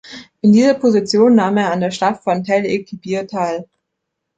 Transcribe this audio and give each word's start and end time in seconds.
In 0.41 0.51
dieser 0.53 0.73
Position 0.73 1.35
nahm 1.35 1.57
er 1.57 1.71
an 1.71 1.79
der 1.81 1.91
Schlacht 1.91 2.23
von 2.23 2.43
Tel-el-Kebir 2.43 3.27
teil. 3.27 3.67